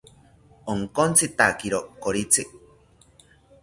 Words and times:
Onkotzitakiro 0.73 1.83
koritzi 2.07 2.51